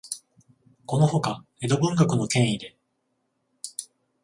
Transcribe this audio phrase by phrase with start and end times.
[0.87, 2.75] このほか、江戸文学の権威で、